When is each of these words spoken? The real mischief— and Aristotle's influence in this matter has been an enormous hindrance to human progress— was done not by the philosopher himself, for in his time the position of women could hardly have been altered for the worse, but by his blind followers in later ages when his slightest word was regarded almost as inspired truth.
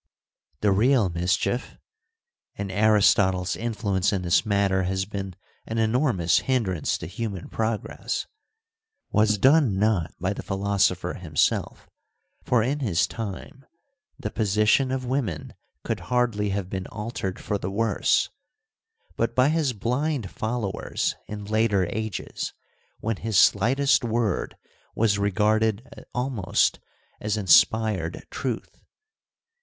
The 0.61 0.71
real 0.71 1.09
mischief— 1.09 1.77
and 2.57 2.71
Aristotle's 2.71 3.55
influence 3.55 4.11
in 4.11 4.23
this 4.23 4.43
matter 4.47 4.81
has 4.81 5.05
been 5.05 5.35
an 5.67 5.77
enormous 5.77 6.39
hindrance 6.39 6.97
to 6.97 7.05
human 7.05 7.49
progress— 7.49 8.25
was 9.11 9.37
done 9.37 9.77
not 9.77 10.11
by 10.19 10.33
the 10.33 10.41
philosopher 10.41 11.13
himself, 11.13 11.87
for 12.43 12.63
in 12.63 12.79
his 12.79 13.05
time 13.05 13.63
the 14.17 14.31
position 14.31 14.89
of 14.91 15.05
women 15.05 15.53
could 15.83 15.99
hardly 15.99 16.49
have 16.49 16.67
been 16.67 16.87
altered 16.87 17.37
for 17.39 17.59
the 17.59 17.69
worse, 17.69 18.27
but 19.15 19.35
by 19.35 19.49
his 19.49 19.71
blind 19.71 20.31
followers 20.31 21.13
in 21.27 21.45
later 21.45 21.85
ages 21.91 22.53
when 23.01 23.17
his 23.17 23.37
slightest 23.37 24.03
word 24.03 24.57
was 24.95 25.19
regarded 25.19 25.87
almost 26.15 26.79
as 27.19 27.37
inspired 27.37 28.25
truth. 28.31 28.81